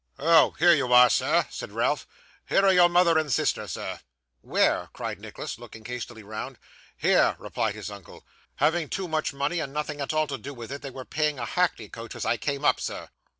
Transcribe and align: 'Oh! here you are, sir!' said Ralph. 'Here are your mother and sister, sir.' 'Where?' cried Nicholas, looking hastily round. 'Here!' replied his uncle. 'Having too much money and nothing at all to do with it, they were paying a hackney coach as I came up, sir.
'Oh! 0.17 0.55
here 0.57 0.73
you 0.73 0.91
are, 0.91 1.11
sir!' 1.11 1.45
said 1.51 1.71
Ralph. 1.71 2.07
'Here 2.49 2.65
are 2.65 2.73
your 2.73 2.89
mother 2.89 3.19
and 3.19 3.31
sister, 3.31 3.67
sir.' 3.67 3.99
'Where?' 4.41 4.89
cried 4.93 5.19
Nicholas, 5.19 5.59
looking 5.59 5.85
hastily 5.85 6.23
round. 6.23 6.57
'Here!' 6.97 7.35
replied 7.37 7.75
his 7.75 7.91
uncle. 7.91 8.25
'Having 8.55 8.89
too 8.89 9.07
much 9.07 9.31
money 9.31 9.59
and 9.59 9.71
nothing 9.71 10.01
at 10.01 10.11
all 10.11 10.25
to 10.25 10.39
do 10.39 10.55
with 10.55 10.71
it, 10.71 10.81
they 10.81 10.89
were 10.89 11.05
paying 11.05 11.37
a 11.37 11.45
hackney 11.45 11.87
coach 11.87 12.15
as 12.15 12.25
I 12.25 12.37
came 12.37 12.65
up, 12.65 12.79
sir. 12.79 13.09